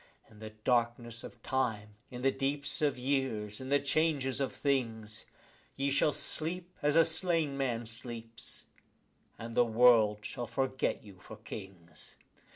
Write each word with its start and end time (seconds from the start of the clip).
In 0.31 0.39
the 0.39 0.49
darkness 0.49 1.23
of 1.23 1.43
time, 1.43 1.89
in 2.09 2.23
the 2.23 2.31
deeps 2.31 2.81
of 2.81 2.95
the 2.95 3.01
years, 3.03 3.61
in 3.61 3.69
the 3.69 3.77
changes 3.79 4.41
of 4.41 4.51
things, 4.51 5.25
Ye 5.75 5.91
shall 5.91 6.11
sleep 6.11 6.75
as 6.81 6.95
a 6.95 7.05
slain 7.05 7.55
man 7.55 7.85
sleeps, 7.85 8.65
and 9.37 9.53
the 9.55 9.63
world 9.63 10.25
shall 10.25 10.47
forget 10.47 11.03
you 11.03 11.19
for 11.19 11.37
kings. 11.37 12.15